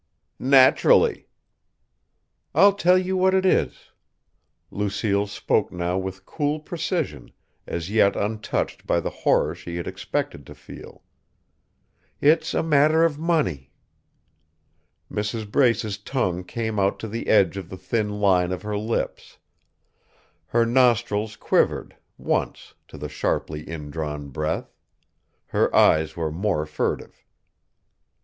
"Naturally." 0.39 1.27
"I'll 2.55 2.73
tell 2.73 2.97
you 2.97 3.15
what 3.15 3.35
it 3.35 3.45
is." 3.45 3.91
Lucille 4.71 5.27
spoke 5.27 5.71
now 5.71 5.95
with 5.95 6.25
cool 6.25 6.59
precision, 6.59 7.29
as 7.67 7.91
yet 7.91 8.15
untouched 8.15 8.87
by 8.87 8.99
the 8.99 9.11
horror 9.11 9.53
she 9.53 9.75
had 9.75 9.85
expected 9.85 10.43
to 10.47 10.55
feel. 10.55 11.03
"It's 12.19 12.55
a 12.55 12.63
matter 12.63 13.03
of 13.05 13.19
money." 13.19 13.69
Mrs. 15.11 15.51
Brace's 15.51 15.99
tongue 15.99 16.45
came 16.45 16.79
out 16.79 16.97
to 16.97 17.07
the 17.07 17.27
edge 17.27 17.55
of 17.55 17.69
the 17.69 17.77
thin 17.77 18.09
line 18.19 18.51
of 18.51 18.63
her 18.63 18.79
lips. 18.79 19.37
Her 20.47 20.65
nostrils 20.65 21.35
quivered, 21.35 21.95
once, 22.17 22.73
to 22.87 22.97
the 22.97 23.07
sharply 23.07 23.69
indrawn 23.69 24.29
breath. 24.29 24.73
Her 25.49 25.69
eyes 25.75 26.15
were 26.17 26.31
more 26.31 26.65
furtive. 26.65 27.23